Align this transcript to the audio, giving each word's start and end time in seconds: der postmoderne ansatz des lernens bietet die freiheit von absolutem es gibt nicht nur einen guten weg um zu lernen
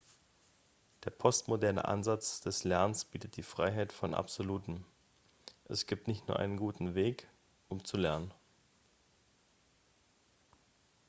der 1.03 1.11
postmoderne 1.11 1.85
ansatz 1.85 2.41
des 2.41 2.63
lernens 2.63 3.05
bietet 3.05 3.37
die 3.37 3.43
freiheit 3.43 3.93
von 3.93 4.15
absolutem 4.15 4.83
es 5.65 5.85
gibt 5.85 6.07
nicht 6.07 6.27
nur 6.27 6.39
einen 6.39 6.57
guten 6.57 6.95
weg 6.95 7.29
um 7.69 7.85
zu 7.85 7.97
lernen 7.97 8.33